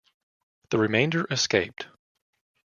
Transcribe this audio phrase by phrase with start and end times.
[0.71, 1.85] The remainder escaped.